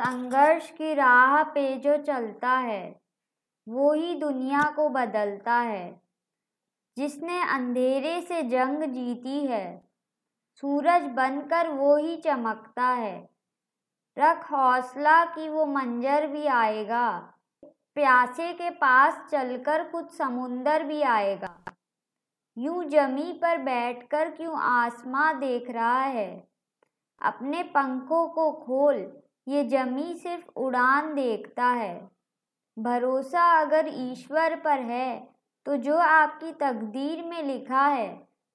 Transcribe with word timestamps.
संघर्ष 0.00 0.70
की 0.70 0.94
राह 0.94 1.42
पे 1.42 1.76
जो 1.76 1.96
चलता 1.96 2.50
है, 2.50 3.00
वो 3.68 3.92
ही 3.92 4.14
दुनिया 4.14 4.70
को 4.70 4.88
बदलता 4.88 5.54
है। 5.54 6.00
जिसने 6.96 7.42
अंधेरे 7.42 8.20
से 8.22 8.42
जंग 8.42 8.82
जीती 8.82 9.46
है, 9.46 9.82
सूरज 10.60 11.02
बनकर 11.02 11.68
वो 11.68 11.96
ही 11.96 12.16
चमकता 12.16 12.86
है। 12.86 13.30
रख 14.18 14.52
हौसला 14.52 15.24
कि 15.24 15.48
वो 15.48 15.66
मंजर 15.66 16.26
भी 16.26 16.46
आएगा, 16.46 17.34
प्यासे 17.64 18.52
के 18.52 18.70
पास 18.70 19.30
चलकर 19.30 19.88
कुछ 19.88 20.10
समुंदर 20.10 20.82
भी 20.82 21.02
आएगा। 21.02 21.58
यूँ 22.58 22.84
जमी 22.84 23.32
पर 23.32 23.58
बैठकर 23.58 24.30
क्यों 24.30 24.58
आसमां 24.58 25.40
देख 25.40 25.70
रहा 25.70 26.02
है? 26.02 26.48
अपने 27.22 27.62
पंखों 27.62 28.28
को 28.28 28.52
खोल 28.52 29.22
ये 29.46 29.62
जमी 29.64 30.14
सिर्फ़ 30.14 30.48
उड़ान 30.56 31.14
देखता 31.14 31.66
है। 31.66 32.08
भरोसा 32.76 33.42
अगर 33.60 33.90
ईश्वर 33.90 34.54
पर 34.56 34.80
है 34.82 35.16
तो 35.66 35.76
जो 35.78 35.96
आपकी 35.96 36.52
तकदीर 36.52 37.22
में 37.24 37.42
लिखा 37.42 37.86
है, 37.86 38.08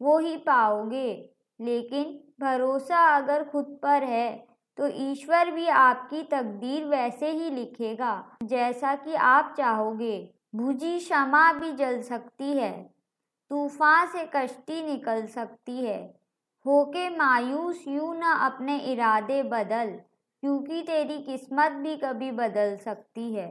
वो 0.00 0.18
ही 0.18 0.36
पाओगे। 0.38 1.30
लेकिन 1.60 2.18
भरोसा 2.40 3.04
अगर 3.16 3.44
खुद 3.44 3.78
पर 3.82 4.04
है 4.04 4.32
तो 4.78 4.88
ईश्वर 5.02 5.50
भी 5.50 5.66
आपकी 5.68 6.22
तकदीर 6.22 6.84
वैसे 6.84 7.30
ही 7.30 7.50
लिखेगा, 7.50 8.36
जैसा 8.42 8.94
कि 8.96 9.14
आप 9.14 9.54
चाहोगे। 9.58 10.18
भुजी 10.54 10.98
क्षमा 10.98 11.52
भी 11.52 11.72
जल 11.72 12.00
सकती 12.02 12.52
है, 12.52 12.72
तूफ़ान 13.50 14.06
से 14.06 14.24
कश्ती 14.34 14.82
निकल 14.84 15.26
सकती 15.26 15.76
है। 15.76 15.98
होके 16.66 17.08
मायूस 17.10 17.84
यूँ 17.88 18.14
न 18.16 18.34
अपने 18.40 18.78
इरादे 18.92 19.42
बदल। 19.44 19.98
क्योंकि 20.42 20.82
तेरी 20.82 21.18
किस्मत 21.18 21.72
भी 21.72 21.96
कभी 21.96 22.30
बदल 22.30 22.76
सकती 22.76 23.34
है। 23.34 23.50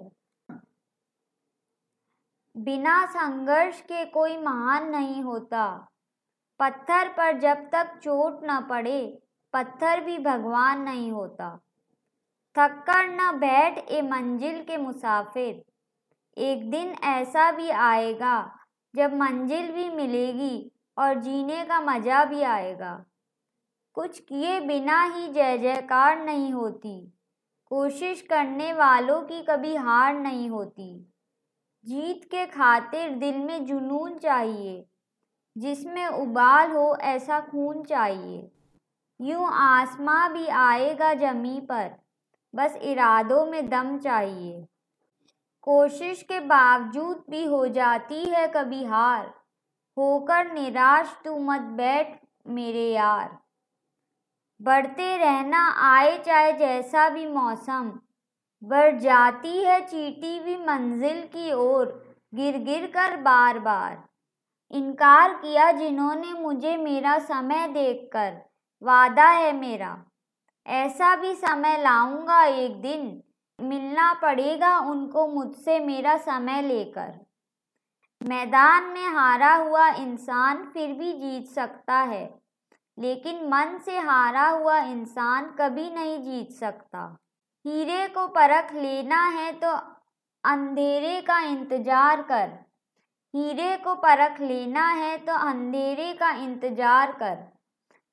बिना 2.56 3.06
संघर्ष 3.06 3.82
के 3.82 4.06
कोई 4.06 4.38
महान 4.38 4.90
नहीं 4.90 5.22
होता। 5.24 5.88
पत्थर 6.60 7.08
पर 7.08 7.40
जब 7.40 7.58
तक 7.70 8.00
चोट 8.04 8.40
न 8.44 8.60
पड़े, 8.70 9.20
पत्थर 9.54 10.04
भी 10.04 10.18
भगवान 10.18 10.82
नहीं 10.82 11.12
होता। 11.12 11.50
थक 12.56 12.84
कर 12.88 13.08
न 13.10 13.32
बैठ 13.40 13.78
ए 13.78 14.02
मंजिल 14.02 14.64
के 14.64 14.78
मुसाफिर। 14.78 15.64
एक 16.38 16.70
दिन 16.72 16.96
ऐसा 17.04 17.52
भी 17.52 17.70
आएगा, 17.70 18.60
जब 18.96 19.14
मंजिल 19.14 19.72
भी 19.72 19.90
मिलेगी 19.90 20.72
और 20.98 21.14
जीने 21.14 21.64
का 21.66 21.80
मज़ा 21.82 22.26
भी 22.26 22.42
आएगा। 22.42 23.06
कुछ 23.98 24.20
किए 24.20 24.60
बिना 24.60 25.04
ही 25.04 25.28
जय 25.28 25.58
जयकार 25.58 26.26
नहीं 26.26 26.54
होती। 26.54 27.14
कोशिश 27.66 28.22
करने 28.22 28.74
वालों 28.74 29.22
की 29.22 29.42
कभी 29.42 29.76
हार 29.76 30.14
नहीं 30.16 30.50
होती। 30.50 31.14
जीत 31.86 32.24
के 32.24 32.46
खातिर 32.46 33.10
दिल 33.10 33.38
में 33.38 33.66
जुनून 33.66 34.18
चाहिए, 34.18 34.86
जिसमें 35.58 36.08
उबाल 36.08 36.72
हो 36.72 36.96
ऐसा 36.96 37.40
खून 37.40 37.84
चाहिए। 37.84 38.52
यूँ 39.22 39.50
आसमां 39.54 40.34
भी 40.34 40.48
आएगा 40.48 41.14
जमी 41.14 41.60
पर, 41.62 41.92
बस 42.56 42.76
इरादों 42.76 43.46
में 43.46 43.70
दम 43.70 43.98
चाहिए। 43.98 44.68
कोशिश 45.62 46.22
के 46.22 46.40
बावजूद 46.40 47.24
भी 47.30 47.46
हो 47.46 47.68
जाती 47.68 48.24
है 48.26 48.48
कभी 48.48 48.84
हार, 48.84 49.34
होकर 49.98 50.54
निराश 50.54 51.18
तू 51.26 51.40
मत 51.40 51.62
बैठ 51.62 52.20
मेरे 52.48 52.92
यार। 52.92 53.47
बढ़ते 54.62 55.18
रहना 55.18 55.60
आए 55.96 56.18
चाहे 56.18 56.52
जैसा 56.54 57.10
भी 57.10 57.26
मौसम। 57.26 57.92
बढ़ 58.64 59.00
जाती 59.00 59.64
है 59.64 59.80
चीटी 59.82 60.40
भी 60.40 60.56
मंजिल 60.58 61.22
की 61.22 61.52
ओर, 61.54 61.86
गिर 62.36 62.58
गिर 62.58 62.86
कर 62.88 63.18
बार 63.18 63.60
बार। 63.60 64.04
इनकार 64.72 65.34
किया 65.34 65.72
जिन्होंने 65.72 66.34
मुझे 66.34 66.78
मेरा 66.78 67.18
समय 67.20 67.68
देखकर, 67.68 68.34
वादा 68.82 69.30
है 69.30 69.54
मेरा। 69.54 69.98
ऐसा 70.66 71.16
भी 71.16 71.34
समय 71.36 71.78
लाऊँगा 71.78 72.44
एक 72.44 72.82
दिन, 72.82 73.22
मिलना 73.60 74.14
पड़ेगा 74.14 74.80
उनको 74.80 75.28
मुझसे 75.28 75.80
मेरा 75.80 76.18
समय 76.18 76.62
लेकर। 76.62 77.14
मैदान 78.22 78.84
में 78.84 79.08
हारा 79.08 79.54
हुआ 79.56 79.88
इंसान 79.90 80.66
फिर 80.74 80.94
भी 80.94 81.14
जीत 81.14 81.48
सकता 81.48 82.00
है। 82.00 82.47
लेकिन 82.98 83.44
मन 83.48 83.78
से 83.86 83.98
हारा 84.00 84.48
हुआ 84.48 84.78
इंसान 84.82 85.46
कभी 85.60 85.90
नहीं 85.92 86.22
जीत 86.22 86.52
सकता। 86.54 87.04
हीरे 87.66 88.08
को 88.08 88.28
परख 88.30 88.74
लेना 88.76 89.24
है 89.30 89.52
तो 89.54 89.72
अंधेरे 90.44 91.20
का 91.22 91.40
इंतज़ार 91.42 92.22
कर। 92.22 92.50
हीरे 93.34 93.76
को 93.78 93.94
परख 93.98 94.40
लेना 94.42 94.88
है 94.92 95.18
तो 95.18 95.34
अंधेरे 95.42 96.12
का 96.14 96.30
इंतज़ार 96.44 97.12
कर। 97.14 97.36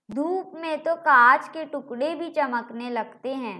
धूप 0.09 0.53
में 0.55 0.83
तो 0.83 0.95
कांच 1.03 1.49
के 1.49 1.65
टुकड़े 1.65 2.15
भी 2.15 2.31
चमकने 2.31 2.91
लगते 2.91 3.35
हैं। 3.35 3.59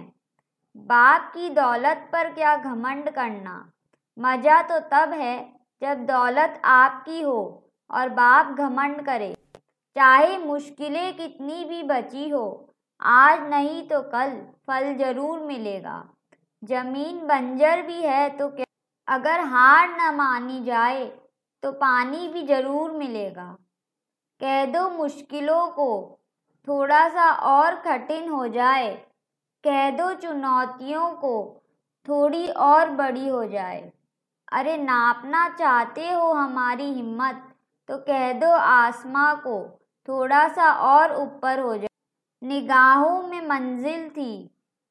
बाप 0.85 1.31
की 1.33 1.49
दौलत 1.51 2.09
पर 2.11 2.31
क्या 2.33 2.55
घमंड 2.57 3.09
करना? 3.11 3.53
मज़ा 4.17 4.61
तो 4.63 4.79
तब 4.91 5.13
है 5.13 5.37
जब 5.81 6.05
दौलत 6.05 6.61
आपकी 6.65 7.21
हो 7.21 7.39
और 7.89 8.09
बाप 8.11 8.55
घमंड 8.57 9.05
करे। 9.05 9.34
चाहे 9.95 10.37
मुश्किलें 10.37 11.15
कितनी 11.17 11.63
भी 11.65 11.81
बची 11.85 12.29
हो, 12.29 12.45
आज 13.01 13.49
नहीं 13.49 13.81
तो 13.87 14.01
कल 14.03 14.31
फल 14.67 14.93
ज़रूर 14.95 15.39
मिलेगा। 15.41 16.03
ज़मीन 16.63 17.19
बंजर 17.27 17.81
भी 17.81 18.01
है 18.03 18.29
तो 18.37 18.47
क्या 18.49 18.65
अगर 19.07 19.39
हार 19.41 19.87
न 19.91 20.13
मानी 20.15 20.63
जाए 20.63 21.05
तो 21.63 21.71
पानी 21.73 22.27
भी 22.29 22.41
ज़रूर 22.47 22.91
मिलेगा। 22.93 23.45
कह 24.41 24.65
दो 24.67 24.89
मुश्किलों 24.91 25.67
को 25.69 25.87
थोड़ा 26.67 27.07
सा 27.09 27.29
और 27.49 27.75
कठिन 27.81 28.29
हो 28.29 28.47
जाए, 28.49 28.93
कह 29.63 29.89
दो 29.91 30.11
चुनौतियों 30.15 31.09
को 31.15 31.61
थोड़ी 32.07 32.47
और 32.47 32.89
बड़ी 32.91 33.27
हो 33.27 33.45
जाए। 33.47 33.91
अरे 34.51 34.77
नापना 34.79 35.47
चाहते 35.49 36.11
हो 36.11 36.31
हमारी 36.33 36.91
हिम्मत 36.91 37.41
तो 37.89 37.97
कह 38.03 38.31
दो 38.35 38.51
आसमां 38.51 39.35
को 39.37 39.57
थोड़ा 40.07 40.47
सा 40.49 40.71
और 40.71 41.15
ऊपर 41.15 41.59
हो 41.59 41.75
जाए 41.77 41.87
निगाहों 42.41 43.21
में 43.23 43.47
मंजिल 43.47 44.09
थी। 44.09 44.33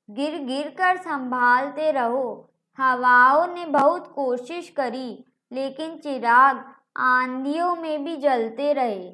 गिर 0.08 0.38
गिर 0.44 0.68
कर 0.78 0.96
संभालते 0.98 1.90
रहो। 1.92 2.50
हवाओं 2.78 3.46
ने 3.48 3.64
बहुत 3.66 4.12
कोशिश 4.14 4.68
करी, 4.76 5.24
लेकिन 5.52 5.96
चिराग 5.98 6.64
आंधियों 7.00 7.74
में 7.76 8.04
भी 8.04 8.16
जलते 8.18 8.72
रहे। 8.72 9.08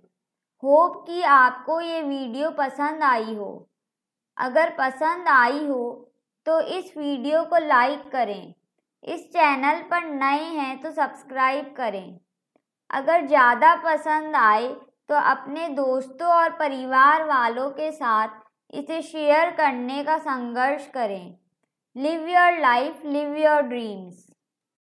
होप 0.63 1.05
कि 1.07 1.23
आपको 1.25 1.81
ये 1.81 2.01
वीडियो 2.03 2.51
पसंद 2.53 3.03
आई 3.05 3.35
हो। 3.35 3.67
अगर 4.37 4.71
पसंद 4.79 5.29
आई 5.29 5.67
हो 5.67 6.07
तो 6.47 6.61
इस 6.71 6.93
वीडियो 6.97 7.43
को 7.45 7.59
लाइक 7.59 8.11
करें। 8.13 8.55
इस 9.05 9.21
चैनल 9.29 9.81
पर 9.91 10.09
नए 10.11 10.45
हैं 10.45 10.81
तो 10.81 10.91
सब्सक्राइब 10.93 11.75
करें। 11.77 12.19
अगर 12.91 13.27
ज़्यादा 13.27 13.75
पसंद 13.85 14.37
आए 14.37 14.69
तो 15.11 15.17
अपने 15.17 15.69
दोस्तों 15.69 16.29
और 16.29 16.51
परिवार 16.51 17.25
वालों 17.25 17.71
के 17.71 17.91
साथ 17.93 18.29
इसे 18.75 19.01
शेयर 19.03 19.51
करने 19.51 20.03
का 20.05 20.17
संघर्ष 20.19 20.87
करें। 20.87 21.35
Live 21.97 22.29
your 22.29 22.59
life 22.61 23.03
live 23.07 23.35
your 23.37 23.63
dreams 23.63 24.27